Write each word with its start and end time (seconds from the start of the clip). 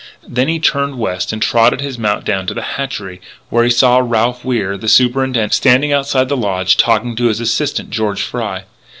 Then 0.27 0.47
he 0.47 0.57
turned 0.59 0.97
west 0.97 1.31
and 1.31 1.39
trotted 1.43 1.79
his 1.79 1.99
mount 1.99 2.25
down 2.25 2.47
to 2.47 2.55
the 2.55 2.63
hatchery, 2.73 3.21
where 3.51 3.63
he 3.63 3.69
saw 3.69 3.99
Ralph 4.03 4.43
Wier, 4.43 4.75
the 4.75 4.87
Superintendent, 4.89 5.53
standing 5.53 5.93
outside 5.93 6.27
the 6.27 6.35
lodge 6.35 6.75
talking 6.75 7.15
to 7.17 7.27
his 7.27 7.39
assistant, 7.39 7.91
George 7.91 8.23
Fry. 8.23 8.63